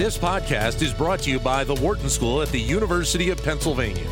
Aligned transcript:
This 0.00 0.16
podcast 0.16 0.80
is 0.80 0.94
brought 0.94 1.20
to 1.20 1.30
you 1.30 1.38
by 1.38 1.62
the 1.62 1.74
Wharton 1.74 2.08
School 2.08 2.40
at 2.40 2.48
the 2.48 2.58
University 2.58 3.28
of 3.28 3.44
Pennsylvania. 3.44 4.08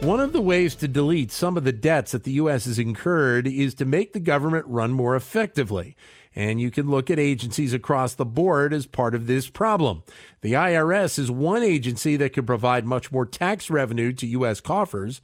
One 0.00 0.20
of 0.20 0.32
the 0.32 0.40
ways 0.40 0.74
to 0.76 0.88
delete 0.88 1.30
some 1.30 1.58
of 1.58 1.64
the 1.64 1.72
debts 1.72 2.12
that 2.12 2.24
the 2.24 2.32
U.S. 2.32 2.64
has 2.64 2.78
incurred 2.78 3.46
is 3.46 3.74
to 3.74 3.84
make 3.84 4.14
the 4.14 4.20
government 4.20 4.64
run 4.66 4.90
more 4.90 5.14
effectively. 5.14 5.96
And 6.34 6.62
you 6.62 6.70
can 6.70 6.90
look 6.90 7.10
at 7.10 7.18
agencies 7.18 7.74
across 7.74 8.14
the 8.14 8.24
board 8.24 8.72
as 8.72 8.86
part 8.86 9.14
of 9.14 9.26
this 9.26 9.50
problem. 9.50 10.02
The 10.40 10.54
IRS 10.54 11.18
is 11.18 11.30
one 11.30 11.62
agency 11.62 12.16
that 12.16 12.32
could 12.32 12.46
provide 12.46 12.86
much 12.86 13.12
more 13.12 13.26
tax 13.26 13.68
revenue 13.68 14.14
to 14.14 14.26
U.S. 14.28 14.60
coffers 14.62 15.20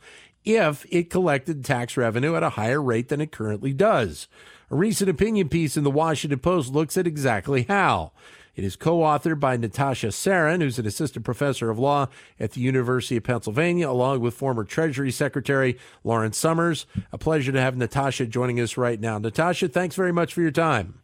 if 0.48 0.86
it 0.90 1.10
collected 1.10 1.64
tax 1.64 1.96
revenue 1.96 2.34
at 2.34 2.42
a 2.42 2.50
higher 2.50 2.82
rate 2.82 3.08
than 3.08 3.20
it 3.20 3.32
currently 3.32 3.72
does. 3.72 4.28
A 4.70 4.76
recent 4.76 5.08
opinion 5.08 5.48
piece 5.48 5.76
in 5.76 5.84
the 5.84 5.90
Washington 5.90 6.38
Post 6.38 6.72
looks 6.72 6.96
at 6.96 7.06
exactly 7.06 7.62
how. 7.62 8.12
It 8.54 8.64
is 8.64 8.74
co 8.74 8.98
authored 8.98 9.38
by 9.38 9.56
Natasha 9.56 10.08
Sarin, 10.08 10.60
who's 10.60 10.80
an 10.80 10.86
assistant 10.86 11.24
professor 11.24 11.70
of 11.70 11.78
law 11.78 12.08
at 12.40 12.52
the 12.52 12.60
University 12.60 13.16
of 13.16 13.22
Pennsylvania, 13.22 13.88
along 13.88 14.20
with 14.20 14.34
former 14.34 14.64
Treasury 14.64 15.12
Secretary 15.12 15.78
Lawrence 16.02 16.36
Summers. 16.36 16.84
A 17.12 17.18
pleasure 17.18 17.52
to 17.52 17.60
have 17.60 17.76
Natasha 17.76 18.26
joining 18.26 18.58
us 18.58 18.76
right 18.76 18.98
now. 18.98 19.16
Natasha, 19.18 19.68
thanks 19.68 19.94
very 19.94 20.12
much 20.12 20.34
for 20.34 20.42
your 20.42 20.50
time. 20.50 21.00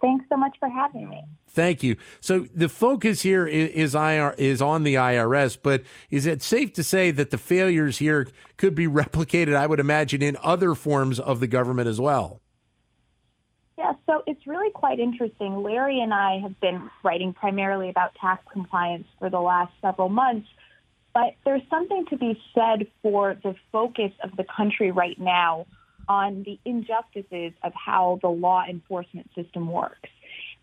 Thanks 0.00 0.24
so 0.28 0.36
much 0.36 0.56
for 0.58 0.68
having 0.68 1.08
me. 1.08 1.24
Thank 1.48 1.82
you. 1.82 1.96
So 2.20 2.46
the 2.54 2.68
focus 2.68 3.22
here 3.22 3.46
is, 3.46 3.70
is 3.70 3.94
IR 3.94 4.34
is 4.38 4.62
on 4.62 4.84
the 4.84 4.94
IRS, 4.94 5.58
but 5.60 5.82
is 6.10 6.26
it 6.26 6.42
safe 6.42 6.72
to 6.74 6.84
say 6.84 7.10
that 7.10 7.30
the 7.30 7.38
failures 7.38 7.98
here 7.98 8.28
could 8.56 8.74
be 8.74 8.86
replicated? 8.88 9.54
I 9.54 9.66
would 9.66 9.80
imagine 9.80 10.22
in 10.22 10.36
other 10.42 10.74
forms 10.74 11.18
of 11.18 11.40
the 11.40 11.46
government 11.46 11.88
as 11.88 12.00
well. 12.00 12.40
Yeah, 13.76 13.92
so 14.06 14.22
it's 14.26 14.44
really 14.46 14.70
quite 14.72 14.98
interesting. 14.98 15.62
Larry 15.62 16.00
and 16.00 16.12
I 16.12 16.40
have 16.42 16.58
been 16.60 16.90
writing 17.04 17.32
primarily 17.32 17.88
about 17.88 18.14
tax 18.20 18.44
compliance 18.52 19.06
for 19.20 19.30
the 19.30 19.40
last 19.40 19.72
several 19.80 20.08
months, 20.08 20.48
but 21.14 21.34
there's 21.44 21.62
something 21.70 22.04
to 22.06 22.16
be 22.16 22.40
said 22.54 22.88
for 23.02 23.36
the 23.42 23.54
focus 23.70 24.10
of 24.24 24.36
the 24.36 24.44
country 24.44 24.90
right 24.90 25.18
now 25.18 25.66
on 26.08 26.42
the 26.44 26.58
injustices 26.64 27.52
of 27.62 27.72
how 27.74 28.18
the 28.22 28.28
law 28.28 28.64
enforcement 28.68 29.28
system 29.34 29.70
works. 29.70 30.08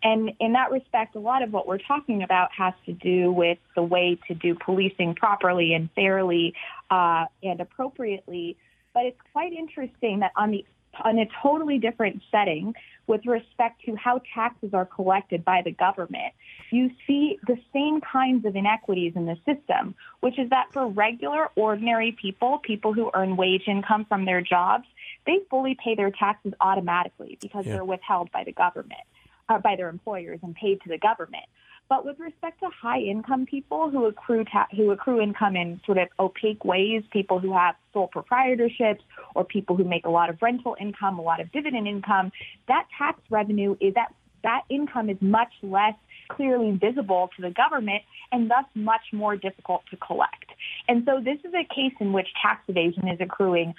And 0.02 0.32
in 0.40 0.52
that 0.52 0.70
respect, 0.70 1.16
a 1.16 1.18
lot 1.18 1.42
of 1.42 1.52
what 1.52 1.66
we're 1.66 1.78
talking 1.78 2.22
about 2.22 2.50
has 2.56 2.74
to 2.84 2.92
do 2.92 3.32
with 3.32 3.58
the 3.74 3.82
way 3.82 4.18
to 4.28 4.34
do 4.34 4.54
policing 4.54 5.14
properly 5.14 5.74
and 5.74 5.88
fairly 5.94 6.54
uh, 6.90 7.26
and 7.42 7.60
appropriately. 7.60 8.56
But 8.92 9.06
it's 9.06 9.20
quite 9.32 9.52
interesting 9.52 10.20
that 10.20 10.32
on 10.36 10.50
the 10.50 10.64
on 11.04 11.18
a 11.18 11.26
totally 11.42 11.78
different 11.78 12.22
setting 12.30 12.74
with 13.06 13.24
respect 13.26 13.82
to 13.84 13.94
how 13.96 14.20
taxes 14.34 14.70
are 14.72 14.86
collected 14.86 15.44
by 15.44 15.62
the 15.62 15.70
government, 15.70 16.32
you 16.70 16.90
see 17.06 17.38
the 17.46 17.56
same 17.72 18.00
kinds 18.00 18.44
of 18.44 18.56
inequities 18.56 19.12
in 19.14 19.26
the 19.26 19.36
system, 19.46 19.94
which 20.20 20.38
is 20.38 20.50
that 20.50 20.66
for 20.72 20.88
regular, 20.88 21.48
ordinary 21.54 22.16
people, 22.20 22.58
people 22.58 22.92
who 22.92 23.10
earn 23.14 23.36
wage 23.36 23.64
income 23.66 24.04
from 24.06 24.24
their 24.24 24.40
jobs, 24.40 24.86
they 25.26 25.38
fully 25.50 25.76
pay 25.82 25.94
their 25.94 26.10
taxes 26.10 26.52
automatically 26.60 27.38
because 27.40 27.66
yeah. 27.66 27.74
they're 27.74 27.84
withheld 27.84 28.30
by 28.32 28.44
the 28.44 28.52
government, 28.52 29.00
uh, 29.48 29.58
by 29.58 29.76
their 29.76 29.88
employers 29.88 30.40
and 30.42 30.54
paid 30.54 30.80
to 30.82 30.88
the 30.88 30.98
government. 30.98 31.44
But 31.88 32.04
with 32.04 32.18
respect 32.18 32.60
to 32.60 32.68
high 32.68 32.98
income 32.98 33.46
people 33.46 33.90
who 33.90 34.06
accrue 34.06 34.44
ta- 34.44 34.66
who 34.76 34.90
accrue 34.90 35.20
income 35.20 35.54
in 35.54 35.80
sort 35.86 35.98
of 35.98 36.08
opaque 36.18 36.64
ways, 36.64 37.04
people 37.12 37.38
who 37.38 37.52
have 37.52 37.76
sole 37.92 38.10
proprietorships 38.12 39.00
or 39.36 39.44
people 39.44 39.76
who 39.76 39.84
make 39.84 40.04
a 40.04 40.10
lot 40.10 40.28
of 40.28 40.42
rental 40.42 40.76
income, 40.80 41.18
a 41.18 41.22
lot 41.22 41.40
of 41.40 41.52
dividend 41.52 41.86
income, 41.86 42.32
that 42.66 42.86
tax 42.98 43.20
revenue 43.30 43.76
is 43.80 43.94
that 43.94 44.12
that 44.42 44.62
income 44.68 45.10
is 45.10 45.16
much 45.20 45.52
less 45.62 45.94
clearly 46.28 46.72
visible 46.72 47.30
to 47.36 47.42
the 47.42 47.50
government 47.50 48.02
and 48.32 48.50
thus 48.50 48.64
much 48.74 49.02
more 49.12 49.36
difficult 49.36 49.82
to 49.90 49.96
collect. 49.96 50.50
And 50.88 51.04
so 51.06 51.20
this 51.20 51.38
is 51.44 51.52
a 51.54 51.64
case 51.72 51.94
in 52.00 52.12
which 52.12 52.28
tax 52.42 52.62
evasion 52.68 53.08
is 53.08 53.20
accruing 53.20 53.74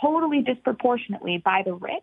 totally 0.00 0.42
disproportionately 0.42 1.40
by 1.44 1.62
the 1.64 1.74
rich 1.74 2.02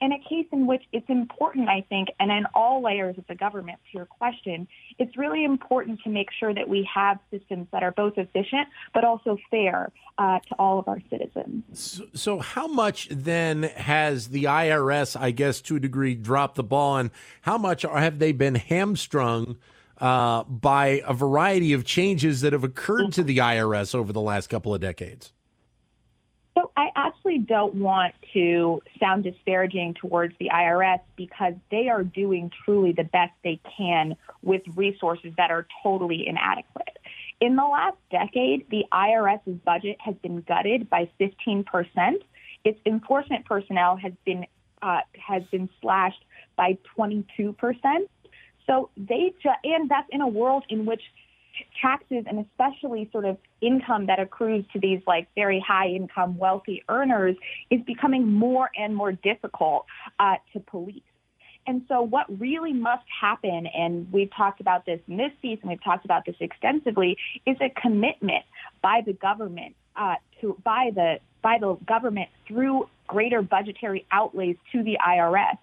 in 0.00 0.12
a 0.12 0.18
case 0.18 0.46
in 0.52 0.66
which 0.66 0.82
it's 0.92 1.08
important, 1.08 1.68
I 1.68 1.84
think, 1.88 2.08
and 2.20 2.30
in 2.30 2.44
all 2.54 2.82
layers 2.82 3.16
of 3.16 3.26
the 3.28 3.34
government, 3.34 3.78
to 3.90 3.98
your 3.98 4.06
question, 4.06 4.68
it's 4.98 5.16
really 5.16 5.44
important 5.44 6.00
to 6.04 6.10
make 6.10 6.28
sure 6.38 6.52
that 6.52 6.68
we 6.68 6.88
have 6.92 7.18
systems 7.30 7.68
that 7.72 7.82
are 7.82 7.92
both 7.92 8.14
efficient 8.18 8.68
but 8.92 9.04
also 9.04 9.38
fair 9.50 9.90
uh, 10.18 10.38
to 10.40 10.54
all 10.58 10.78
of 10.78 10.88
our 10.88 11.00
citizens. 11.10 11.64
So, 11.72 12.04
so, 12.14 12.38
how 12.40 12.66
much 12.66 13.08
then 13.10 13.64
has 13.64 14.28
the 14.28 14.44
IRS, 14.44 15.18
I 15.18 15.30
guess, 15.30 15.60
to 15.62 15.76
a 15.76 15.80
degree, 15.80 16.14
dropped 16.14 16.56
the 16.56 16.64
ball, 16.64 16.96
and 16.98 17.10
how 17.42 17.58
much 17.58 17.82
have 17.82 18.18
they 18.18 18.32
been 18.32 18.54
hamstrung? 18.54 19.56
Uh, 19.98 20.44
by 20.44 21.02
a 21.06 21.14
variety 21.14 21.72
of 21.72 21.82
changes 21.82 22.42
that 22.42 22.52
have 22.52 22.62
occurred 22.62 23.10
to 23.14 23.22
the 23.22 23.38
IRS 23.38 23.94
over 23.94 24.12
the 24.12 24.20
last 24.20 24.48
couple 24.48 24.74
of 24.74 24.78
decades. 24.82 25.32
I 26.76 26.90
actually 26.94 27.38
don't 27.38 27.74
want 27.76 28.14
to 28.34 28.82
sound 29.00 29.24
disparaging 29.24 29.94
towards 29.94 30.34
the 30.38 30.50
IRS 30.50 31.00
because 31.16 31.54
they 31.70 31.88
are 31.88 32.04
doing 32.04 32.50
truly 32.64 32.92
the 32.92 33.04
best 33.04 33.32
they 33.42 33.60
can 33.76 34.16
with 34.42 34.60
resources 34.74 35.32
that 35.38 35.50
are 35.50 35.66
totally 35.82 36.26
inadequate. 36.26 36.98
In 37.40 37.56
the 37.56 37.64
last 37.64 37.96
decade, 38.10 38.68
the 38.70 38.84
IRS's 38.92 39.58
budget 39.64 39.96
has 40.00 40.14
been 40.16 40.42
gutted 40.42 40.90
by 40.90 41.08
15%. 41.18 41.64
Its 42.64 42.78
enforcement 42.84 43.46
personnel 43.46 43.96
has 43.96 44.12
been 44.24 44.46
uh, 44.82 45.00
has 45.18 45.42
been 45.50 45.70
slashed 45.80 46.22
by 46.56 46.76
22%. 46.98 47.54
So 48.66 48.90
they 48.96 49.32
ju- 49.42 49.50
and 49.64 49.88
that's 49.88 50.08
in 50.10 50.20
a 50.20 50.28
world 50.28 50.64
in 50.68 50.84
which 50.84 51.02
taxes 51.80 52.24
and 52.26 52.46
especially 52.46 53.08
sort 53.12 53.24
of 53.24 53.38
income 53.60 54.06
that 54.06 54.20
accrues 54.20 54.64
to 54.72 54.78
these 54.78 55.00
like 55.06 55.28
very 55.34 55.60
high 55.66 55.88
income 55.88 56.38
wealthy 56.38 56.82
earners 56.88 57.36
is 57.70 57.80
becoming 57.86 58.32
more 58.32 58.70
and 58.76 58.94
more 58.94 59.12
difficult 59.12 59.86
uh, 60.18 60.34
to 60.52 60.60
police. 60.60 61.02
And 61.66 61.82
so 61.88 62.00
what 62.02 62.26
really 62.38 62.72
must 62.72 63.04
happen, 63.20 63.66
and 63.66 64.10
we've 64.12 64.30
talked 64.36 64.60
about 64.60 64.86
this 64.86 65.00
in 65.08 65.16
this 65.16 65.32
season, 65.42 65.68
we've 65.68 65.82
talked 65.82 66.04
about 66.04 66.24
this 66.24 66.36
extensively, 66.38 67.16
is 67.44 67.56
a 67.60 67.70
commitment 67.80 68.44
by 68.82 69.02
the 69.04 69.12
government 69.12 69.74
uh, 69.96 70.14
to 70.40 70.56
by 70.62 70.90
the 70.94 71.18
by 71.42 71.58
the 71.58 71.74
government 71.86 72.28
through 72.46 72.88
greater 73.06 73.42
budgetary 73.42 74.06
outlays 74.12 74.56
to 74.72 74.82
the 74.82 74.98
IRS 75.04 75.58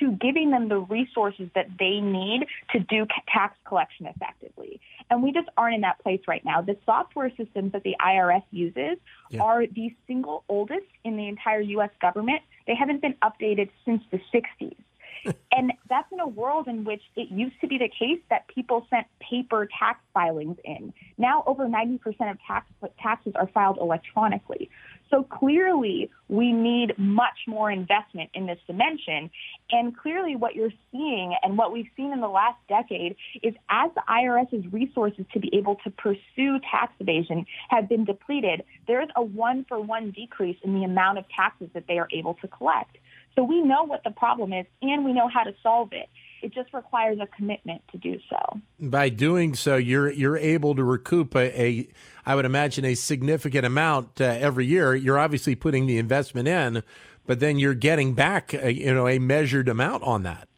to 0.00 0.12
giving 0.12 0.50
them 0.50 0.68
the 0.68 0.78
resources 0.78 1.48
that 1.54 1.66
they 1.78 2.00
need 2.00 2.46
to 2.72 2.80
do 2.80 3.06
tax 3.32 3.56
collection 3.66 4.06
effectively. 4.06 4.80
And 5.10 5.22
we 5.22 5.32
just 5.32 5.48
aren't 5.56 5.76
in 5.76 5.80
that 5.82 5.98
place 6.00 6.20
right 6.26 6.44
now. 6.44 6.60
The 6.60 6.76
software 6.84 7.30
systems 7.36 7.72
that 7.72 7.82
the 7.82 7.96
IRS 8.00 8.42
uses 8.50 8.98
yeah. 9.30 9.42
are 9.42 9.66
the 9.66 9.94
single 10.06 10.44
oldest 10.48 10.86
in 11.04 11.16
the 11.16 11.28
entire 11.28 11.60
U.S. 11.60 11.90
government. 12.00 12.42
They 12.66 12.74
haven't 12.74 13.00
been 13.00 13.14
updated 13.22 13.70
since 13.84 14.02
the 14.10 14.20
60s. 14.34 14.76
and 15.52 15.72
that's 15.88 16.10
in 16.12 16.20
a 16.20 16.26
world 16.26 16.68
in 16.68 16.84
which 16.84 17.02
it 17.16 17.30
used 17.30 17.60
to 17.60 17.66
be 17.66 17.78
the 17.78 17.88
case 17.88 18.20
that 18.30 18.46
people 18.48 18.86
sent 18.90 19.06
paper 19.20 19.68
tax 19.78 20.00
filings 20.14 20.56
in. 20.64 20.92
Now 21.18 21.42
over 21.46 21.66
90% 21.66 21.98
of 22.30 22.38
tax, 22.46 22.66
taxes 23.00 23.32
are 23.34 23.48
filed 23.48 23.78
electronically. 23.78 24.70
So 25.10 25.22
clearly, 25.22 26.10
we 26.28 26.52
need 26.52 26.98
much 26.98 27.38
more 27.46 27.70
investment 27.70 28.30
in 28.34 28.46
this 28.46 28.58
dimension. 28.66 29.30
And 29.70 29.96
clearly, 29.96 30.34
what 30.36 30.54
you're 30.54 30.72
seeing 30.90 31.34
and 31.42 31.56
what 31.56 31.72
we've 31.72 31.88
seen 31.96 32.12
in 32.12 32.20
the 32.20 32.28
last 32.28 32.58
decade 32.68 33.16
is 33.42 33.54
as 33.70 33.90
the 33.94 34.02
IRS's 34.08 34.72
resources 34.72 35.24
to 35.32 35.40
be 35.40 35.50
able 35.54 35.76
to 35.84 35.90
pursue 35.90 36.58
tax 36.70 36.92
evasion 36.98 37.46
have 37.68 37.88
been 37.88 38.04
depleted, 38.04 38.64
there's 38.86 39.08
a 39.16 39.22
one 39.22 39.64
for 39.68 39.80
one 39.80 40.10
decrease 40.10 40.56
in 40.64 40.74
the 40.74 40.84
amount 40.84 41.18
of 41.18 41.24
taxes 41.28 41.68
that 41.74 41.84
they 41.86 41.98
are 41.98 42.08
able 42.12 42.34
to 42.34 42.48
collect. 42.48 42.96
So 43.36 43.44
we 43.44 43.60
know 43.60 43.84
what 43.84 44.02
the 44.02 44.10
problem 44.10 44.52
is 44.52 44.66
and 44.82 45.04
we 45.04 45.12
know 45.12 45.28
how 45.28 45.44
to 45.44 45.54
solve 45.62 45.90
it. 45.92 46.08
It 46.42 46.54
just 46.54 46.72
requires 46.72 47.18
a 47.20 47.26
commitment 47.26 47.82
to 47.92 47.98
do 47.98 48.18
so. 48.30 48.60
By 48.80 49.08
doing 49.08 49.54
so, 49.54 49.76
you're 49.76 50.10
you're 50.10 50.36
able 50.36 50.74
to 50.74 50.84
recoup 50.84 51.34
a, 51.34 51.60
a 51.60 51.88
I 52.26 52.34
would 52.34 52.44
imagine 52.44 52.84
a 52.84 52.96
significant 52.96 53.64
amount 53.64 54.20
uh, 54.20 54.24
every 54.24 54.66
year. 54.66 54.96
You're 54.96 55.18
obviously 55.18 55.54
putting 55.54 55.86
the 55.86 55.96
investment 55.96 56.48
in, 56.48 56.82
but 57.24 57.38
then 57.38 57.58
you're 57.58 57.74
getting 57.74 58.14
back 58.14 58.52
a, 58.52 58.72
you 58.72 58.92
know 58.92 59.06
a 59.06 59.20
measured 59.20 59.68
amount 59.68 60.02
on 60.02 60.24
that. 60.24 60.48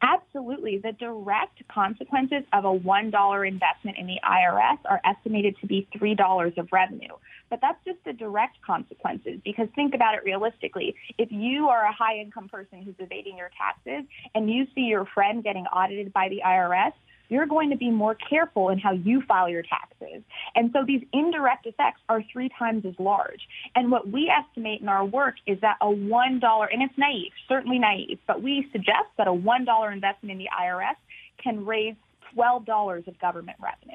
Absolutely. 0.00 0.78
The 0.78 0.92
direct 0.92 1.66
consequences 1.68 2.44
of 2.52 2.64
a 2.64 2.72
$1 2.78 3.48
investment 3.48 3.98
in 3.98 4.06
the 4.06 4.18
IRS 4.24 4.78
are 4.84 5.00
estimated 5.04 5.56
to 5.60 5.66
be 5.66 5.88
$3 5.96 6.56
of 6.56 6.68
revenue. 6.70 7.14
But 7.50 7.60
that's 7.60 7.82
just 7.84 7.98
the 8.04 8.12
direct 8.12 8.58
consequences 8.64 9.40
because 9.44 9.68
think 9.74 9.94
about 9.94 10.14
it 10.14 10.22
realistically. 10.24 10.94
If 11.18 11.32
you 11.32 11.68
are 11.68 11.82
a 11.82 11.92
high 11.92 12.18
income 12.18 12.48
person 12.48 12.82
who's 12.82 12.94
evading 12.98 13.36
your 13.36 13.50
taxes 13.58 14.08
and 14.34 14.48
you 14.48 14.66
see 14.74 14.82
your 14.82 15.06
friend 15.06 15.42
getting 15.42 15.64
audited 15.66 16.12
by 16.12 16.28
the 16.28 16.42
IRS, 16.46 16.92
you're 17.28 17.46
going 17.46 17.70
to 17.70 17.76
be 17.76 17.90
more 17.90 18.14
careful 18.14 18.68
in 18.70 18.78
how 18.78 18.92
you 18.92 19.22
file 19.22 19.48
your 19.48 19.62
taxes. 19.62 20.22
And 20.54 20.70
so 20.72 20.84
these 20.86 21.02
indirect 21.12 21.66
effects 21.66 22.00
are 22.08 22.22
three 22.32 22.50
times 22.58 22.84
as 22.86 22.94
large. 22.98 23.40
And 23.74 23.90
what 23.90 24.08
we 24.08 24.30
estimate 24.30 24.80
in 24.80 24.88
our 24.88 25.04
work 25.04 25.36
is 25.46 25.60
that 25.60 25.76
a 25.80 25.86
$1, 25.86 26.66
and 26.72 26.82
it's 26.82 26.98
naive, 26.98 27.32
certainly 27.48 27.78
naive, 27.78 28.18
but 28.26 28.42
we 28.42 28.68
suggest 28.72 29.08
that 29.16 29.28
a 29.28 29.32
$1 29.32 29.92
investment 29.92 30.32
in 30.32 30.38
the 30.38 30.48
IRS 30.58 30.96
can 31.42 31.64
raise 31.64 31.94
$12 32.36 33.06
of 33.06 33.18
government 33.20 33.58
revenue. 33.60 33.94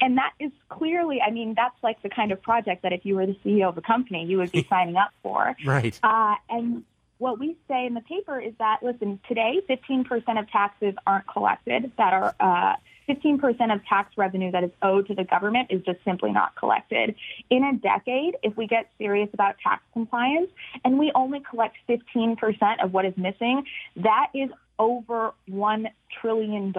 And 0.00 0.18
that 0.18 0.32
is 0.40 0.50
clearly, 0.68 1.20
I 1.20 1.30
mean, 1.30 1.54
that's 1.56 1.76
like 1.82 2.02
the 2.02 2.08
kind 2.08 2.32
of 2.32 2.42
project 2.42 2.82
that 2.82 2.92
if 2.92 3.04
you 3.04 3.16
were 3.16 3.26
the 3.26 3.36
CEO 3.44 3.68
of 3.68 3.78
a 3.78 3.82
company, 3.82 4.24
you 4.24 4.38
would 4.38 4.52
be 4.52 4.64
signing 4.70 4.96
up 4.96 5.10
for. 5.22 5.54
Right. 5.64 5.98
Uh, 6.02 6.34
and 6.48 6.84
what 7.22 7.38
we 7.38 7.56
say 7.68 7.86
in 7.86 7.94
the 7.94 8.00
paper 8.00 8.40
is 8.40 8.52
that, 8.58 8.80
listen, 8.82 9.20
today, 9.28 9.60
15% 9.70 10.40
of 10.40 10.50
taxes 10.50 10.94
aren't 11.06 11.26
collected 11.28 11.92
that 11.96 12.12
are, 12.12 12.34
uh, 12.40 12.74
15% 13.08 13.72
of 13.72 13.84
tax 13.86 14.16
revenue 14.16 14.50
that 14.50 14.64
is 14.64 14.70
owed 14.82 15.06
to 15.06 15.14
the 15.14 15.24
government 15.24 15.68
is 15.70 15.82
just 15.82 15.98
simply 16.04 16.32
not 16.32 16.54
collected. 16.56 17.14
In 17.48 17.62
a 17.62 17.74
decade, 17.74 18.36
if 18.42 18.56
we 18.56 18.66
get 18.66 18.90
serious 18.98 19.28
about 19.34 19.56
tax 19.62 19.82
compliance 19.92 20.50
and 20.84 20.98
we 20.98 21.12
only 21.14 21.40
collect 21.48 21.76
15% 21.88 22.82
of 22.82 22.92
what 22.92 23.04
is 23.04 23.16
missing, 23.16 23.64
that 23.96 24.28
is 24.34 24.50
over 24.78 25.32
$1 25.48 25.86
trillion 26.20 26.72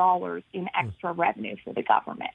in 0.54 0.70
extra 0.78 1.14
revenue 1.14 1.56
for 1.64 1.74
the 1.74 1.84
government. 1.84 2.32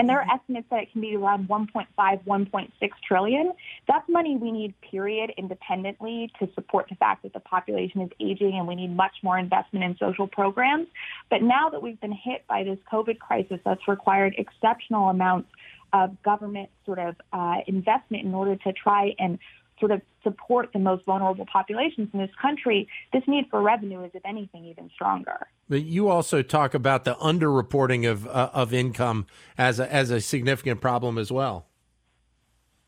And 0.00 0.08
there 0.08 0.18
are 0.18 0.34
estimates 0.34 0.66
that 0.70 0.84
it 0.84 0.92
can 0.92 1.02
be 1.02 1.14
around 1.14 1.46
1.5, 1.46 1.86
1.6 1.94 2.70
trillion. 3.06 3.52
That's 3.86 4.08
money 4.08 4.38
we 4.38 4.50
need, 4.50 4.72
period, 4.80 5.30
independently 5.36 6.32
to 6.38 6.48
support 6.54 6.86
the 6.88 6.94
fact 6.94 7.22
that 7.22 7.34
the 7.34 7.40
population 7.40 8.00
is 8.00 8.08
aging 8.18 8.54
and 8.54 8.66
we 8.66 8.76
need 8.76 8.96
much 8.96 9.12
more 9.22 9.38
investment 9.38 9.84
in 9.84 9.98
social 9.98 10.26
programs. 10.26 10.86
But 11.28 11.42
now 11.42 11.68
that 11.68 11.82
we've 11.82 12.00
been 12.00 12.14
hit 12.14 12.46
by 12.48 12.64
this 12.64 12.78
COVID 12.90 13.18
crisis 13.18 13.60
that's 13.62 13.86
required 13.86 14.34
exceptional 14.38 15.10
amounts 15.10 15.50
of 15.92 16.22
government 16.22 16.70
sort 16.86 16.98
of 16.98 17.16
uh, 17.34 17.56
investment 17.66 18.24
in 18.24 18.32
order 18.32 18.56
to 18.56 18.72
try 18.72 19.14
and 19.18 19.38
sort 19.80 19.90
of 19.90 20.02
support 20.22 20.70
the 20.72 20.78
most 20.78 21.04
vulnerable 21.06 21.46
populations 21.50 22.08
in 22.12 22.20
this 22.20 22.30
country, 22.40 22.86
this 23.12 23.22
need 23.26 23.46
for 23.50 23.60
revenue 23.62 24.04
is, 24.04 24.10
if 24.14 24.24
anything, 24.24 24.66
even 24.66 24.90
stronger. 24.94 25.48
But 25.68 25.82
you 25.82 26.08
also 26.08 26.42
talk 26.42 26.74
about 26.74 27.04
the 27.04 27.14
underreporting 27.16 28.08
of 28.08 28.26
uh, 28.26 28.50
of 28.52 28.72
income 28.72 29.26
as 29.58 29.80
a, 29.80 29.92
as 29.92 30.10
a 30.10 30.20
significant 30.20 30.80
problem 30.80 31.18
as 31.18 31.32
well. 31.32 31.66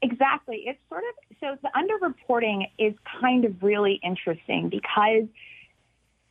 Exactly. 0.03 0.65
It's 0.67 0.81
sort 0.89 1.03
of 1.09 1.37
so 1.41 1.57
the 1.63 1.71
underreporting 1.75 2.67
is 2.79 2.95
kind 3.21 3.45
of 3.45 3.63
really 3.63 4.01
interesting 4.05 4.69
because 4.69 5.29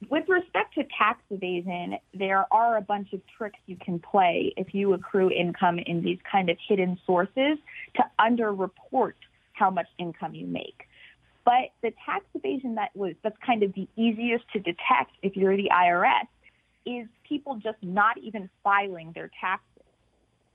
with 0.10 0.28
respect 0.28 0.74
to 0.76 0.84
tax 0.98 1.22
evasion, 1.30 1.98
there 2.14 2.46
are 2.52 2.78
a 2.78 2.82
bunch 2.82 3.14
of 3.14 3.22
tricks 3.38 3.60
you 3.68 3.78
can 3.78 4.00
play 4.00 4.54
if 4.58 4.74
you 4.74 4.94
accrue 4.94 5.30
income 5.30 5.80
in 5.80 6.02
these 6.02 6.18
kind 6.30 6.50
of 6.50 6.58
hidden 6.68 6.98
sources 7.06 7.58
to 7.96 8.04
underreport 8.20 9.14
how 9.62 9.70
much 9.70 9.88
income 10.00 10.34
you 10.34 10.48
make. 10.48 10.88
But 11.46 11.70
the 11.84 11.92
tax 12.06 12.26
evasion 12.34 12.76
that 12.76 12.90
was 12.96 13.14
that's 13.24 13.38
kind 13.46 13.62
of 13.64 13.74
the 13.74 13.88
easiest 13.96 14.44
to 14.54 14.60
detect 14.60 15.12
if 15.22 15.36
you're 15.36 15.56
the 15.56 15.70
IRS 15.72 16.28
is 16.86 17.08
people 17.28 17.56
just 17.56 17.78
not 17.84 18.18
even 18.18 18.50
filing 18.64 19.12
their 19.14 19.30
taxes. 19.40 19.68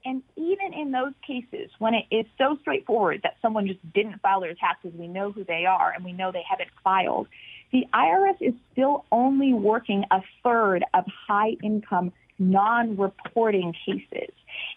And 0.05 0.21
even 0.35 0.73
in 0.73 0.91
those 0.91 1.13
cases, 1.25 1.69
when 1.79 1.93
it 1.93 2.05
is 2.11 2.25
so 2.37 2.57
straightforward 2.61 3.21
that 3.23 3.35
someone 3.41 3.67
just 3.67 3.79
didn't 3.93 4.21
file 4.21 4.41
their 4.41 4.53
taxes, 4.53 4.91
we 4.93 5.07
know 5.07 5.31
who 5.31 5.43
they 5.43 5.65
are 5.65 5.91
and 5.93 6.03
we 6.05 6.13
know 6.13 6.31
they 6.31 6.45
haven't 6.49 6.69
filed, 6.83 7.27
the 7.71 7.85
IRS 7.93 8.37
is 8.41 8.53
still 8.71 9.05
only 9.11 9.53
working 9.53 10.03
a 10.11 10.21
third 10.43 10.83
of 10.93 11.05
high 11.27 11.55
income 11.63 12.13
non-reporting 12.39 13.73
cases. 13.85 14.33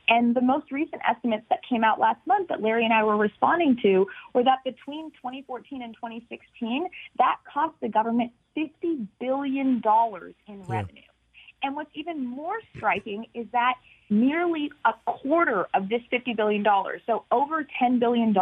And 0.09 0.35
the 0.35 0.41
most 0.41 0.71
recent 0.73 1.03
estimates 1.09 1.45
that 1.51 1.61
came 1.69 1.85
out 1.85 1.99
last 1.99 2.21
month 2.27 2.49
that 2.49 2.63
Larry 2.63 2.85
and 2.85 2.93
I 2.93 3.05
were 3.05 3.17
responding 3.17 3.77
to 3.83 4.07
were 4.35 4.45
that 4.45 4.65
between 4.65 5.11
2014 5.13 5.83
and 5.83 5.95
2016, 5.95 6.89
that 7.19 7.37
cost 7.53 7.75
the 7.81 7.89
government 7.89 8.33
$50 8.57 9.07
billion 9.21 9.83
in 10.49 10.63
revenue. 10.65 11.03
And 11.63 11.77
what's 11.77 11.91
even 11.95 12.27
more 12.27 12.59
striking 12.77 13.27
is 13.35 13.47
that 13.53 13.75
nearly 14.09 14.71
a 14.85 14.93
quarter 15.05 15.67
of 15.75 15.89
this 15.89 16.01
$50 16.13 16.37
billion, 16.37 16.65
so 17.07 17.25
over 17.31 17.67
$10 17.81 18.01
billion, 18.01 18.35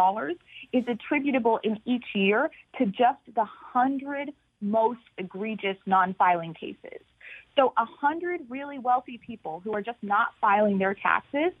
is 0.73 0.83
attributable 0.87 1.59
in 1.63 1.79
each 1.85 2.05
year 2.15 2.49
to 2.77 2.85
just 2.85 3.19
the 3.35 3.41
100 3.41 4.31
most 4.61 4.99
egregious 5.17 5.77
non-filing 5.85 6.53
cases. 6.53 7.01
So 7.55 7.73
a 7.77 7.85
hundred 7.85 8.41
really 8.49 8.79
wealthy 8.79 9.19
people 9.25 9.61
who 9.63 9.73
are 9.73 9.81
just 9.81 9.97
not 10.01 10.29
filing 10.39 10.77
their 10.77 10.93
taxes, 10.93 11.51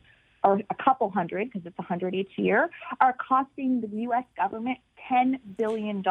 or 0.43 0.61
a 0.69 0.83
couple 0.83 1.09
hundred, 1.09 1.51
because 1.51 1.65
it's 1.65 1.79
a 1.79 1.83
hundred 1.83 2.15
each 2.15 2.31
year, 2.37 2.69
are 3.01 3.13
costing 3.13 3.81
the 3.81 3.87
U.S. 4.03 4.23
government 4.37 4.77
$10 5.11 5.39
billion 5.57 6.03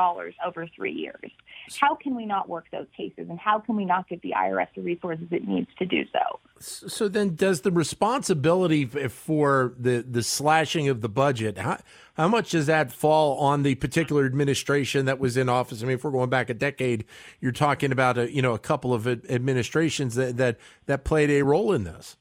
over 0.45 0.67
three 0.75 0.93
years. 0.93 1.31
How 1.79 1.95
can 1.95 2.15
we 2.15 2.27
not 2.27 2.49
work 2.49 2.67
those 2.73 2.87
cases? 2.97 3.27
And 3.29 3.39
how 3.39 3.59
can 3.59 3.77
we 3.77 3.85
not 3.85 4.09
give 4.09 4.21
the 4.23 4.33
IRS 4.37 4.69
the 4.75 4.83
resources 4.83 5.27
it 5.31 5.47
needs 5.47 5.69
to 5.79 5.87
do 5.87 6.05
so? 6.13 6.41
So 6.61 7.09
then, 7.09 7.37
does 7.37 7.61
the 7.61 7.71
responsibility 7.71 8.89
eh, 8.99 9.09
for 9.09 9.75
the, 9.79 10.05
the 10.09 10.23
slashing 10.23 10.89
of 10.89 11.03
the 11.03 11.09
budget, 11.09 11.59
how, 11.59 11.79
how 12.15 12.27
much 12.27 12.51
does 12.51 12.67
that 12.67 12.93
fall 12.93 13.39
on 13.39 13.63
the 13.63 13.77
particular 13.77 14.27
administration 14.27 15.07
that 15.07 15.19
was 15.19 15.37
in 15.37 15.49
office? 15.49 15.83
I 15.83 15.87
mean, 15.87 15.95
if 15.95 16.05
we're 16.05 16.11
going 16.11 16.31
back 16.31 16.51
a 16.51 16.55
decade, 16.55 17.05
you're 17.41 17.53
talking 17.53 17.93
about 17.93 18.19
a, 18.19 18.33
you 18.33 18.43
know, 18.43 18.55
a 18.55 18.59
couple 18.59 18.93
of 18.93 19.07
administrations 19.07 20.17
that, 20.17 20.37
that, 20.39 20.59
that 20.87 21.05
played 21.05 21.31
a 21.31 21.43
role 21.43 21.73
in 21.73 21.85
this. 21.85 22.17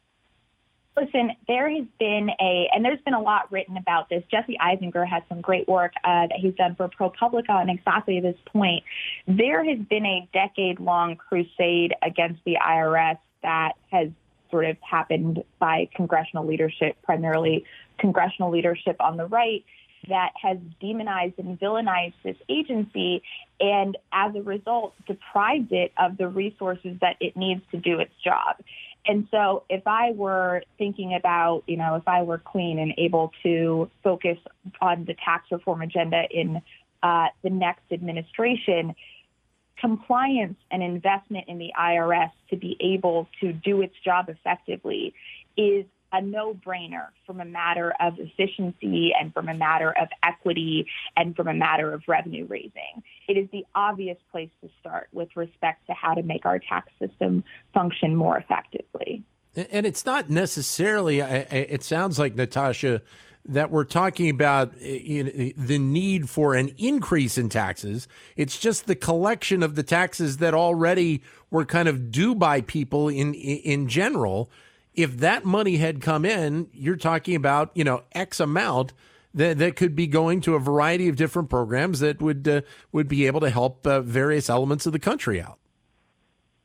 Listen, 0.99 1.33
there 1.47 1.69
has 1.69 1.85
been 1.99 2.31
a, 2.41 2.69
and 2.73 2.83
there's 2.83 3.01
been 3.01 3.13
a 3.13 3.21
lot 3.21 3.51
written 3.51 3.77
about 3.77 4.09
this. 4.09 4.23
Jesse 4.31 4.57
Eisinger 4.59 5.07
has 5.07 5.21
some 5.29 5.41
great 5.41 5.67
work 5.67 5.93
uh, 6.03 6.25
that 6.27 6.37
he's 6.37 6.55
done 6.55 6.73
for 6.73 6.89
ProPublica 6.89 7.51
on 7.51 7.69
exactly 7.69 8.19
this 8.19 8.37
point. 8.47 8.83
There 9.27 9.63
has 9.63 9.77
been 9.87 10.07
a 10.07 10.27
decade 10.33 10.79
long 10.79 11.15
crusade 11.15 11.93
against 12.01 12.43
the 12.45 12.57
IRS 12.65 13.19
that 13.43 13.73
has 13.91 14.09
sort 14.49 14.65
of 14.65 14.77
happened 14.81 15.43
by 15.59 15.87
congressional 15.95 16.47
leadership, 16.47 16.97
primarily 17.03 17.63
congressional 17.99 18.49
leadership 18.49 18.95
on 18.99 19.17
the 19.17 19.27
right, 19.27 19.63
that 20.09 20.31
has 20.41 20.57
demonized 20.79 21.37
and 21.37 21.59
villainized 21.59 22.13
this 22.23 22.37
agency 22.49 23.21
and 23.59 23.97
as 24.13 24.33
a 24.35 24.41
result 24.41 24.93
deprived 25.05 25.71
it 25.71 25.91
of 25.97 26.17
the 26.17 26.27
resources 26.27 26.97
that 27.01 27.17
it 27.19 27.35
needs 27.35 27.61
to 27.71 27.77
do 27.77 27.99
its 27.99 28.13
job. 28.23 28.55
And 29.07 29.27
so 29.31 29.63
if 29.69 29.87
I 29.87 30.11
were 30.11 30.63
thinking 30.77 31.15
about, 31.15 31.63
you 31.65 31.77
know, 31.77 31.95
if 31.95 32.07
I 32.07 32.23
were 32.23 32.39
clean 32.39 32.77
and 32.77 32.93
able 32.97 33.31
to 33.43 33.89
focus 34.03 34.37
on 34.81 35.05
the 35.05 35.13
tax 35.13 35.45
reform 35.51 35.81
agenda 35.81 36.23
in 36.29 36.61
uh, 37.01 37.27
the 37.41 37.49
next 37.49 37.83
administration, 37.91 38.95
compliance 39.79 40.57
and 40.71 40.83
investment 40.83 41.45
in 41.47 41.57
the 41.57 41.71
IRS 41.79 42.31
to 42.49 42.57
be 42.57 42.75
able 42.81 43.29
to 43.39 43.53
do 43.53 43.81
its 43.81 43.95
job 44.03 44.27
effectively 44.27 45.13
is 45.55 45.85
a 46.11 46.21
no-brainer 46.21 47.07
from 47.25 47.41
a 47.41 47.45
matter 47.45 47.93
of 47.99 48.13
efficiency 48.17 49.11
and 49.19 49.33
from 49.33 49.49
a 49.49 49.53
matter 49.53 49.93
of 49.99 50.07
equity 50.23 50.87
and 51.15 51.35
from 51.35 51.47
a 51.47 51.53
matter 51.53 51.93
of 51.93 52.03
revenue 52.07 52.45
raising. 52.47 53.03
It 53.27 53.33
is 53.33 53.49
the 53.51 53.65
obvious 53.75 54.17
place 54.31 54.49
to 54.61 54.69
start 54.79 55.09
with 55.11 55.29
respect 55.35 55.87
to 55.87 55.93
how 55.93 56.13
to 56.13 56.23
make 56.23 56.45
our 56.45 56.59
tax 56.59 56.89
system 56.99 57.43
function 57.73 58.15
more 58.15 58.37
effectively. 58.37 59.23
And 59.55 59.85
it's 59.85 60.05
not 60.05 60.29
necessarily, 60.29 61.19
it 61.19 61.83
sounds 61.83 62.19
like, 62.19 62.35
Natasha, 62.35 63.01
that 63.47 63.71
we're 63.71 63.85
talking 63.85 64.29
about 64.29 64.73
eh, 64.81 65.51
the 65.55 65.79
need 65.79 66.29
for 66.29 66.53
an 66.53 66.73
increase 66.77 67.37
in 67.37 67.49
taxes. 67.49 68.07
It's 68.35 68.59
just 68.59 68.85
the 68.85 68.95
collection 68.95 69.63
of 69.63 69.75
the 69.75 69.83
taxes 69.83 70.37
that 70.37 70.53
already 70.53 71.23
were 71.49 71.65
kind 71.65 71.87
of 71.87 72.11
due 72.11 72.35
by 72.35 72.61
people 72.61 73.07
in 73.07 73.33
in 73.33 73.87
general 73.87 74.51
if 74.97 75.17
that 75.17 75.45
money 75.45 75.77
had 75.77 76.01
come 76.01 76.25
in, 76.25 76.67
you're 76.73 76.97
talking 76.97 77.35
about, 77.35 77.71
you 77.75 77.83
know, 77.83 78.03
X 78.11 78.39
amount 78.39 78.93
that, 79.35 79.59
that 79.59 79.75
could 79.75 79.95
be 79.95 80.07
going 80.07 80.41
to 80.41 80.55
a 80.55 80.59
variety 80.59 81.07
of 81.07 81.15
different 81.15 81.49
programs 81.49 81.99
that 81.99 82.19
would 82.21 82.47
uh, 82.47 82.61
would 82.91 83.07
be 83.07 83.27
able 83.27 83.39
to 83.41 83.51
help 83.51 83.85
uh, 83.85 84.01
various 84.01 84.49
elements 84.49 84.85
of 84.87 84.93
the 84.93 84.99
country 84.99 85.39
out. 85.39 85.59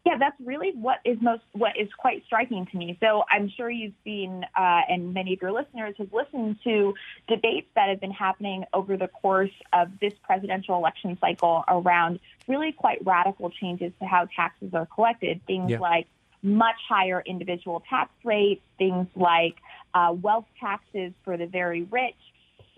Yeah, 0.04 0.16
that's 0.18 0.36
really 0.44 0.72
what 0.74 0.98
is 1.04 1.18
most 1.20 1.42
what 1.52 1.76
is 1.78 1.88
quite 1.96 2.24
striking 2.24 2.66
to 2.66 2.76
me. 2.76 2.96
So 3.00 3.22
I'm 3.30 3.50
sure 3.50 3.70
you've 3.70 3.92
seen, 4.02 4.44
uh, 4.56 4.80
and 4.88 5.12
many 5.14 5.34
of 5.34 5.42
your 5.42 5.52
listeners 5.52 5.94
have 5.98 6.12
listened 6.12 6.56
to 6.64 6.94
debates 7.28 7.68
that 7.76 7.90
have 7.90 8.00
been 8.00 8.10
happening 8.10 8.64
over 8.72 8.96
the 8.96 9.08
course 9.08 9.52
of 9.72 9.90
this 10.00 10.14
presidential 10.24 10.76
election 10.76 11.18
cycle 11.20 11.62
around 11.68 12.18
really 12.48 12.72
quite 12.72 13.04
radical 13.04 13.50
changes 13.50 13.92
to 14.00 14.06
how 14.06 14.26
taxes 14.34 14.72
are 14.72 14.86
collected. 14.86 15.40
Things 15.46 15.70
yeah. 15.70 15.78
like 15.78 16.08
much 16.42 16.76
higher 16.88 17.22
individual 17.24 17.82
tax 17.88 18.10
rates, 18.24 18.62
things 18.78 19.06
like 19.14 19.56
uh, 19.94 20.14
wealth 20.20 20.46
taxes 20.60 21.12
for 21.24 21.36
the 21.36 21.46
very 21.46 21.84
rich. 21.84 22.16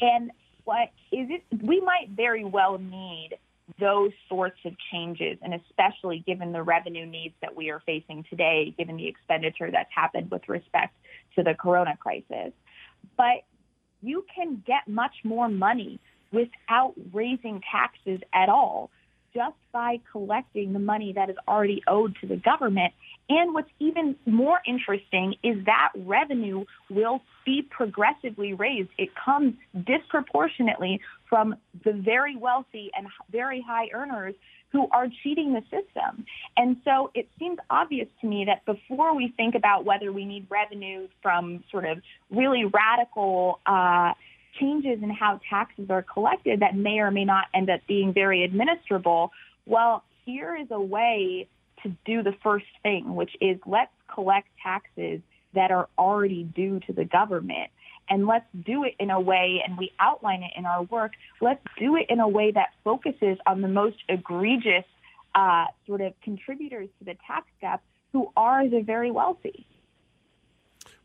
And 0.00 0.30
what 0.64 0.90
is 1.12 1.28
it? 1.30 1.42
We 1.62 1.80
might 1.80 2.11
very 2.11 2.44
well 2.44 2.78
need 2.78 3.30
those 3.80 4.12
sorts 4.28 4.59
of 4.64 4.75
changes, 4.92 5.38
and 5.42 5.54
especially 5.54 6.23
given 6.26 6.52
the 6.52 6.62
revenue 6.62 7.06
needs 7.06 7.35
that 7.40 7.56
we 7.56 7.71
are 7.71 7.80
facing 7.87 8.25
today, 8.28 8.75
given 8.76 8.97
the 8.97 9.06
expenditure 9.06 9.71
that's 9.71 9.90
happened 9.94 10.30
with 10.30 10.47
respect 10.49 10.94
to 11.37 11.42
the 11.42 11.54
corona 11.54 11.97
crisis. 11.99 12.52
But 13.16 13.44
you 14.02 14.25
can 14.35 14.62
get 14.66 14.87
much 14.87 15.14
more 15.25 15.49
money 15.49 15.99
without 16.30 16.94
raising 17.12 17.62
taxes 17.71 18.21
at 18.35 18.49
all 18.49 18.90
just 19.35 19.57
by 19.73 20.00
collecting 20.12 20.73
the 20.73 20.79
money 20.79 21.12
that 21.12 21.29
is 21.29 21.37
already 21.49 21.83
owed 21.88 22.17
to 22.21 22.26
the 22.26 22.37
government. 22.37 22.93
And 23.29 23.55
what's 23.55 23.71
even 23.81 24.17
more 24.26 24.61
interesting 24.67 25.35
is 25.43 25.64
that 25.64 25.91
revenue 25.97 26.64
will 26.91 27.21
be 27.45 27.62
progressively 27.69 28.53
raised. 28.53 28.91
It 28.99 29.11
comes 29.14 29.55
disproportionately 29.87 31.00
from 31.29 31.57
the 31.85 31.93
very 31.93 32.37
wealthy 32.37 32.91
and 32.97 33.09
very 33.33 33.61
high 33.67 33.88
earners 33.93 34.35
who 34.75 34.88
are 34.91 35.07
cheating 35.23 35.53
the 35.53 35.62
system. 35.62 36.26
And 36.57 36.76
so 36.85 37.11
it 37.14 37.29
seems 37.38 37.59
obvious 37.71 38.09
to 38.21 38.26
me 38.26 38.47
that 38.47 38.64
before 38.67 39.14
we 39.14 39.33
think 39.37 39.55
about 39.55 39.85
whether 39.85 40.12
we 40.12 40.25
need 40.25 40.49
revenue 40.50 41.07
from 41.23 41.62
sort 41.71 41.85
of 41.85 41.99
really 42.31 42.64
radical 42.64 43.61
uh, 43.67 44.14
changes 44.61 45.03
in 45.03 45.11
how 45.11 45.41
taxes 45.49 45.91
are 45.91 46.03
collected 46.03 46.61
that 46.61 46.77
may 46.77 46.99
or 46.99 47.11
may 47.11 47.25
not 47.25 47.47
end 47.55 47.71
up 47.71 47.81
being 47.87 48.13
very 48.13 48.49
administrable, 48.49 49.31
well, 49.67 50.05
here 50.25 50.57
is 50.57 50.69
a 50.71 50.81
way 50.81 51.49
to 51.83 51.95
do 52.05 52.23
the 52.23 52.35
first 52.43 52.67
thing, 52.83 53.15
which 53.15 53.33
is 53.41 53.59
let's 53.67 53.93
collect 54.13 54.49
taxes 54.63 55.21
that 55.55 55.71
are 55.71 55.89
already 55.99 56.45
due 56.45 56.81
to 56.81 56.93
the 56.93 57.05
government. 57.05 57.71
And 58.09 58.27
let's 58.27 58.47
do 58.67 58.85
it 58.85 58.95
in 58.99 59.11
a 59.11 59.21
way, 59.21 59.63
and 59.67 59.79
we 59.79 59.91
outline 59.99 60.43
it 60.43 60.51
in 60.57 60.67
our 60.67 60.83
work, 60.83 61.13
let's 61.41 61.63
do 61.79 61.97
it 61.97 62.07
in 62.11 62.21
a 62.21 62.29
way 62.29 62.51
that 62.53 62.69
focuses 62.83 63.39
on 63.47 63.63
the 63.63 63.69
most 63.69 63.97
egregious 64.09 64.85
uh, 65.35 65.67
sort 65.87 66.01
of 66.03 66.13
contributors 66.23 66.89
to 66.99 67.05
the 67.05 67.17
tax 67.27 67.47
gap 67.61 67.83
who 68.13 68.31
are 68.37 68.69
the 68.69 68.81
very 68.81 69.11
wealthy. 69.11 69.67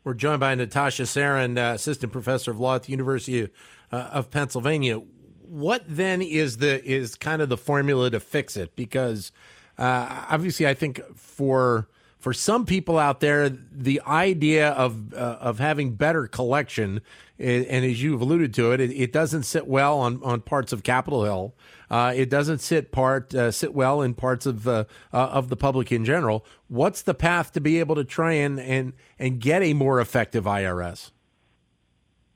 We're 0.02 0.14
joined 0.14 0.40
by 0.40 0.54
Natasha 0.54 1.02
Sarin, 1.02 1.58
uh, 1.58 1.74
assistant 1.74 2.12
professor 2.12 2.50
of 2.50 2.58
law 2.58 2.76
at 2.76 2.84
the 2.84 2.92
University 2.92 3.42
of, 3.42 3.50
uh, 3.92 3.96
of 4.12 4.30
Pennsylvania. 4.30 4.96
What 4.96 5.84
then 5.86 6.22
is 6.22 6.58
the 6.58 6.82
is 6.84 7.16
kind 7.16 7.42
of 7.42 7.48
the 7.48 7.56
formula 7.56 8.10
to 8.10 8.20
fix 8.20 8.56
it? 8.56 8.76
Because 8.76 9.32
uh, 9.78 10.26
obviously, 10.30 10.66
I 10.66 10.74
think 10.74 11.00
for 11.16 11.88
for 12.20 12.34
some 12.34 12.66
people 12.66 12.98
out 12.98 13.20
there, 13.20 13.48
the 13.48 14.00
idea 14.06 14.70
of 14.70 15.14
uh, 15.14 15.38
of 15.40 15.58
having 15.58 15.94
better 15.94 16.26
collection, 16.26 17.00
and, 17.38 17.66
as 17.66 18.02
you've 18.02 18.20
alluded 18.20 18.52
to 18.54 18.72
it, 18.72 18.80
it, 18.80 18.90
it, 18.90 19.12
doesn't 19.12 19.44
sit 19.44 19.66
well 19.66 19.98
on, 19.98 20.22
on 20.22 20.42
parts 20.42 20.74
of 20.74 20.82
Capitol 20.82 21.24
Hill. 21.24 21.54
Uh, 21.90 22.12
it 22.14 22.28
doesn't 22.28 22.58
sit 22.58 22.92
part 22.92 23.34
uh, 23.34 23.50
sit 23.50 23.74
well 23.74 24.02
in 24.02 24.12
parts 24.12 24.44
of 24.44 24.68
uh, 24.68 24.84
uh, 25.14 25.16
of 25.16 25.48
the 25.48 25.56
public 25.56 25.90
in 25.90 26.04
general. 26.04 26.44
What's 26.68 27.00
the 27.00 27.14
path 27.14 27.52
to 27.52 27.60
be 27.60 27.80
able 27.80 27.94
to 27.94 28.04
try 28.04 28.34
and 28.34 28.60
and, 28.60 28.92
and 29.18 29.40
get 29.40 29.62
a 29.62 29.72
more 29.72 29.98
effective 29.98 30.44
IRS? 30.44 31.10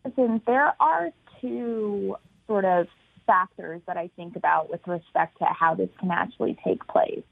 Listen, 0.04 0.40
there 0.46 0.74
are 0.80 1.10
two 1.42 2.16
sort 2.46 2.64
of 2.64 2.88
factors 3.26 3.82
that 3.86 3.98
I 3.98 4.08
think 4.16 4.36
about 4.36 4.70
with 4.70 4.86
respect 4.86 5.38
to 5.38 5.44
how 5.44 5.74
this 5.74 5.90
can 6.00 6.10
actually 6.10 6.56
take 6.64 6.86
place. 6.86 7.22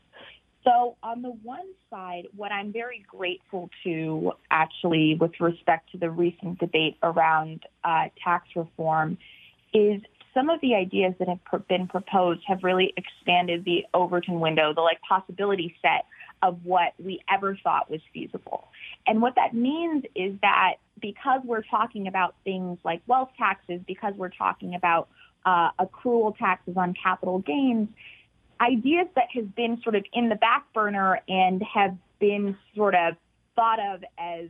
So, 0.65 0.97
on 1.03 1.23
the 1.23 1.31
one 1.43 1.67
side, 1.91 2.29
what 2.37 2.53
I'm 2.53 2.73
very 2.73 3.05
grateful 3.09 3.69
to 3.85 4.33
actually 4.51 5.17
with 5.21 5.33
respect 5.41 5.91
to 5.93 5.99
the 5.99 6.11
recent 6.11 6.59
debate 6.61 6.97
around 7.03 7.65
uh, 7.83 8.09
tax 8.23 8.47
reform 8.55 9.19
is 9.75 10.01
some 10.35 10.51
of 10.51 10.61
the 10.61 10.75
ideas 10.75 11.15
that 11.19 11.29
have 11.29 11.69
been 11.69 11.89
proposed 11.89 12.43
have 12.47 12.63
really 12.63 12.95
expanded 12.97 13.65
the 13.65 13.85
Overton 13.93 14.41
window, 14.41 14.73
the 14.73 14.81
like 14.81 15.01
possibility 15.03 15.75
set 15.83 16.07
of 16.43 16.65
what 16.65 16.93
we 17.03 17.21
ever 17.33 17.59
thought 17.63 17.91
was 17.91 18.01
feasible. 18.13 18.69
And 19.07 19.21
what 19.21 19.35
that 19.37 19.55
means 19.55 20.05
is 20.15 20.35
that 20.43 20.75
because 21.01 21.41
we're 21.45 21.63
talking 21.63 22.07
about 22.07 22.35
things 22.45 22.79
like 22.85 23.03
wealth 23.07 23.31
taxes, 23.37 23.81
because 23.87 24.15
we're 24.17 24.31
talking 24.31 24.75
about 24.75 25.09
uh, 25.45 25.71
accrual 25.79 26.37
taxes 26.37 26.77
on 26.77 26.95
capital 27.01 27.41
gains, 27.41 27.89
ideas 28.63 29.09
that 29.17 29.27
have 29.35 29.55
been 29.55 29.81
sort 29.83 29.95
of 29.95 30.05
in 30.13 30.29
the 30.29 30.37
back 30.37 30.73
burner 30.73 31.21
and 31.29 31.63
have 31.63 31.97
been 32.21 32.57
sort 32.77 32.95
of 32.95 33.15
thought 33.57 33.79
of 33.81 34.05
as 34.19 34.49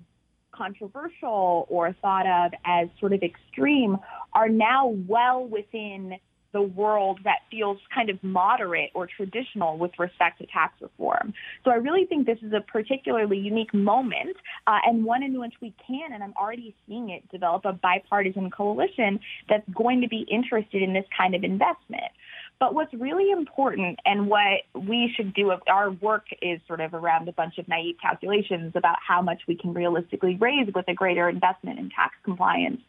controversial 0.52 1.66
or 1.71 1.95
thought 2.02 2.26
of 2.26 2.52
as 2.64 2.88
sort 3.00 3.12
of 3.12 3.23
extreme 3.23 3.97
are 4.35 4.49
now 4.49 4.88
well 5.09 5.45
within 5.45 6.19
the 6.52 6.62
world 6.62 7.19
that 7.25 7.38
feels 7.50 7.78
kind 7.95 8.11
of 8.11 8.23
moderate 8.23 8.90
or 8.95 9.07
traditional 9.07 9.78
with 9.78 9.90
respect 9.99 10.38
to 10.38 10.47
tax 10.47 10.75
reform. 10.81 11.33
So 11.64 11.71
I 11.71 11.76
really 11.76 12.04
think 12.04 12.26
this 12.26 12.38
is 12.42 12.52
a 12.52 12.61
particularly 12.61 13.38
unique 13.38 13.73
moment 13.73 14.37
uh, 14.66 14.78
and 14.85 15.04
one 15.04 15.23
in 15.23 15.40
which 15.40 15.54
we 15.62 15.75
can, 15.87 16.12
and 16.12 16.23
I'm 16.23 16.35
already 16.38 16.75
seeing 16.87 17.09
it, 17.09 17.26
develop 17.31 17.64
a 17.64 17.73
bipartisan 17.73 18.50
coalition 18.50 19.19
that's 19.49 19.66
going 19.75 20.02
to 20.02 20.09
be 20.09 20.26
interested 20.31 20.83
in 20.83 20.92
this 20.92 21.07
kind 21.16 21.35
of 21.35 21.42
investment. 21.42 22.12
But 22.62 22.75
what's 22.75 22.95
really 22.95 23.33
important 23.33 23.99
and 24.07 24.28
what 24.28 24.61
we 24.73 25.12
should 25.16 25.35
do, 25.35 25.52
our 25.66 25.90
work 25.90 26.26
is 26.40 26.61
sort 26.69 26.81
of 26.81 26.95
around 26.95 27.28
a 27.28 27.33
bunch 27.33 27.59
of 27.59 27.66
naive 27.66 27.97
calculations 28.00 28.75
about 28.76 28.99
how 29.04 29.21
much 29.21 29.42
we 29.49 29.57
can 29.57 29.75
realistically 29.75 30.37
raise 30.37 30.73
with 30.73 30.85
a 30.87 30.95
greater 30.95 31.28
investment 31.28 31.81
in 31.81 31.90
tax 31.90 32.14
compliance. 32.23 32.81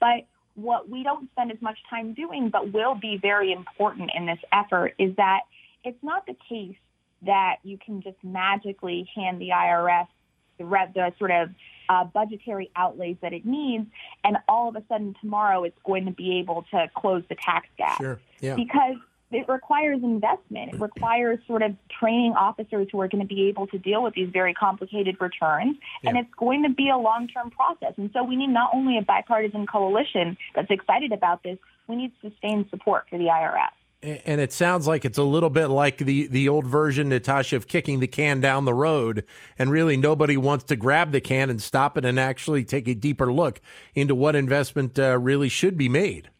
But 0.00 0.24
what 0.54 0.88
we 0.88 1.02
don't 1.02 1.30
spend 1.32 1.52
as 1.52 1.60
much 1.60 1.76
time 1.90 2.14
doing, 2.14 2.48
but 2.48 2.72
will 2.72 2.94
be 2.94 3.18
very 3.20 3.52
important 3.52 4.12
in 4.16 4.24
this 4.24 4.38
effort, 4.50 4.94
is 4.98 5.14
that 5.16 5.40
it's 5.84 6.02
not 6.02 6.24
the 6.24 6.36
case 6.48 6.78
that 7.26 7.56
you 7.64 7.76
can 7.76 8.00
just 8.00 8.16
magically 8.24 9.10
hand 9.14 9.42
the 9.42 9.50
IRS 9.50 10.08
the, 10.56 10.64
the 10.94 11.12
sort 11.18 11.30
of 11.30 11.50
uh, 11.88 12.04
budgetary 12.04 12.70
outlays 12.76 13.16
that 13.22 13.32
it 13.32 13.46
needs, 13.46 13.86
and 14.24 14.36
all 14.48 14.68
of 14.68 14.76
a 14.76 14.82
sudden 14.88 15.14
tomorrow 15.20 15.64
it's 15.64 15.78
going 15.84 16.04
to 16.04 16.10
be 16.10 16.38
able 16.38 16.64
to 16.70 16.88
close 16.96 17.22
the 17.28 17.34
tax 17.34 17.66
gap. 17.78 17.98
Sure. 17.98 18.20
Yeah. 18.40 18.56
Because 18.56 18.96
it 19.30 19.48
requires 19.48 20.02
investment. 20.02 20.74
It 20.74 20.80
requires 20.80 21.38
sort 21.46 21.62
of 21.62 21.72
training 22.00 22.32
officers 22.32 22.88
who 22.90 23.00
are 23.00 23.08
going 23.08 23.22
to 23.22 23.28
be 23.28 23.48
able 23.48 23.66
to 23.68 23.78
deal 23.78 24.02
with 24.02 24.14
these 24.14 24.30
very 24.32 24.54
complicated 24.54 25.16
returns. 25.20 25.76
Yeah. 26.02 26.10
And 26.10 26.18
it's 26.18 26.34
going 26.38 26.62
to 26.62 26.70
be 26.70 26.88
a 26.88 26.96
long 26.96 27.28
term 27.28 27.50
process. 27.50 27.94
And 27.96 28.10
so 28.12 28.24
we 28.24 28.36
need 28.36 28.48
not 28.48 28.70
only 28.74 28.98
a 28.98 29.02
bipartisan 29.02 29.66
coalition 29.66 30.36
that's 30.54 30.70
excited 30.70 31.12
about 31.12 31.42
this, 31.42 31.58
we 31.88 31.96
need 31.96 32.12
sustained 32.22 32.66
support 32.70 33.06
for 33.10 33.18
the 33.18 33.24
IRS. 33.24 33.70
And 34.00 34.40
it 34.40 34.52
sounds 34.52 34.86
like 34.86 35.04
it's 35.04 35.18
a 35.18 35.24
little 35.24 35.50
bit 35.50 35.66
like 35.66 35.98
the, 35.98 36.28
the 36.28 36.48
old 36.48 36.66
version, 36.66 37.08
Natasha, 37.08 37.56
of 37.56 37.66
kicking 37.66 37.98
the 37.98 38.06
can 38.06 38.40
down 38.40 38.64
the 38.64 38.72
road. 38.72 39.24
And 39.58 39.72
really, 39.72 39.96
nobody 39.96 40.36
wants 40.36 40.64
to 40.66 40.76
grab 40.76 41.10
the 41.10 41.20
can 41.20 41.50
and 41.50 41.60
stop 41.60 41.98
it 41.98 42.04
and 42.04 42.18
actually 42.18 42.64
take 42.64 42.86
a 42.86 42.94
deeper 42.94 43.32
look 43.32 43.60
into 43.96 44.14
what 44.14 44.36
investment 44.36 45.00
uh, 45.00 45.18
really 45.18 45.48
should 45.48 45.76
be 45.76 45.88
made. 45.88 46.30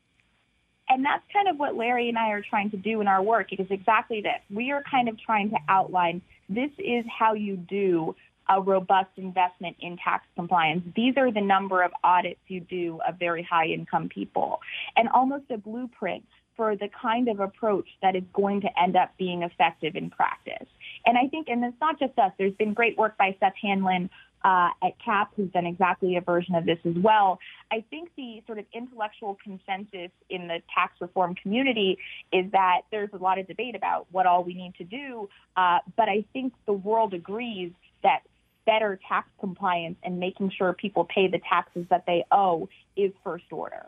And 0.99 1.07
that's 1.07 1.23
kind 1.33 1.47
of 1.47 1.61
what 1.61 1.77
Larry 1.77 2.09
and 2.09 2.19
I 2.19 2.31
are 2.31 2.43
trying 2.43 2.73
to 2.73 2.77
do 2.77 3.01
in 3.01 3.07
our 3.07 3.23
work. 3.23 3.53
It 3.53 3.61
is 3.61 3.69
exactly 3.71 4.21
this. 4.21 4.41
We 4.51 4.73
are 4.73 4.83
kind 4.83 5.09
of 5.09 5.17
trying 5.17 5.51
to 5.51 5.57
outline 5.69 6.23
this 6.49 6.73
is 6.77 7.05
how 7.07 7.35
you 7.35 7.57
do 7.57 8.17
a 8.49 8.61
robust 8.61 9.11
investment 9.17 9.77
in 9.79 9.97
tax 9.97 10.27
compliance. 10.35 10.83
These 10.97 11.15
are 11.17 11.31
the 11.31 11.41
number 11.41 11.85
of 11.85 11.93
audits 12.03 12.41
you 12.49 12.59
do 12.59 12.99
of 13.07 13.17
very 13.17 13.45
high 13.45 13.67
income 13.67 14.09
people 14.09 14.59
and 14.97 15.09
almost 15.11 15.45
a 15.51 15.57
blueprint 15.57 16.25
for 16.57 16.75
the 16.75 16.89
kind 17.01 17.29
of 17.29 17.39
approach 17.39 17.87
that 18.03 18.17
is 18.17 18.25
going 18.33 18.63
to 18.63 18.69
end 18.83 18.97
up 18.97 19.17
being 19.17 19.45
effective 19.45 19.95
in 19.95 20.11
practice. 20.11 20.67
And 21.07 21.17
I 21.17 21.29
think, 21.29 21.47
and 21.47 21.65
it's 21.65 21.81
not 21.81 22.01
just 22.01 22.19
us, 22.19 22.33
there's 22.39 22.55
been 22.55 22.75
great 22.75 22.99
work 22.99 23.17
by 23.17 23.37
Seth 23.39 23.55
Hanlon 23.63 24.11
uh, 24.45 24.71
at 24.83 24.99
CAP, 25.05 25.33
who's 25.37 25.51
done 25.51 25.67
exactly 25.67 26.17
a 26.17 26.21
version 26.21 26.55
of 26.55 26.65
this 26.65 26.79
as 26.85 26.95
well. 26.97 27.39
I 27.73 27.85
think 27.91 28.11
the 28.17 28.43
sort 28.47 28.59
of 28.59 28.67
intellectual 28.73 29.37
consensus 29.43 30.11
in 30.31 30.49
the 30.49 30.63
tax 30.75 30.95
reform 31.01 31.35
community 31.35 31.99
is 32.33 32.51
that 32.53 32.83
there's 32.91 33.11
a 33.13 33.17
lot 33.19 33.39
of 33.39 33.47
debate 33.47 33.75
about 33.75 34.07
what 34.11 34.27
all 34.27 34.45
we 34.45 34.55
need 34.55 34.75
to 34.77 34.85
do, 34.85 35.29
uh, 35.57 35.79
but 35.97 36.09
I 36.09 36.25
think 36.33 36.53
the 36.67 36.73
world 36.73 37.15
agrees 37.15 37.73
that 38.03 38.21
better 38.65 39.01
tax 39.09 39.29
compliance 39.41 39.97
and 40.03 40.21
making 40.21 40.53
sure 40.57 40.75
people 40.75 41.05
pay 41.05 41.27
the 41.27 41.41
taxes 41.49 41.87
that 41.89 42.05
they 42.07 42.25
owe 42.31 42.69
is 42.97 43.13
first 43.25 43.47
order. 43.51 43.87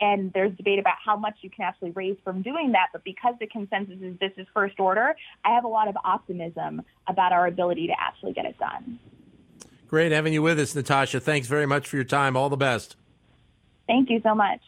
And 0.00 0.32
there's 0.32 0.56
debate 0.56 0.78
about 0.78 0.96
how 1.04 1.16
much 1.16 1.36
you 1.42 1.50
can 1.50 1.64
actually 1.64 1.90
raise 1.90 2.16
from 2.24 2.42
doing 2.42 2.72
that. 2.72 2.88
But 2.92 3.04
because 3.04 3.34
the 3.38 3.46
consensus 3.46 3.98
is 4.00 4.18
this 4.18 4.32
is 4.38 4.46
first 4.54 4.80
order, 4.80 5.14
I 5.44 5.54
have 5.54 5.64
a 5.64 5.68
lot 5.68 5.86
of 5.86 5.96
optimism 6.02 6.82
about 7.06 7.32
our 7.32 7.46
ability 7.46 7.88
to 7.88 7.92
actually 8.00 8.32
get 8.32 8.46
it 8.46 8.58
done. 8.58 8.98
Great 9.92 10.10
having 10.10 10.32
you 10.32 10.40
with 10.40 10.58
us, 10.58 10.74
Natasha. 10.74 11.20
Thanks 11.20 11.46
very 11.46 11.66
much 11.66 11.86
for 11.86 11.96
your 11.96 12.04
time. 12.06 12.34
All 12.34 12.48
the 12.48 12.56
best. 12.56 12.96
Thank 13.86 14.08
you 14.08 14.22
so 14.22 14.34
much. 14.34 14.60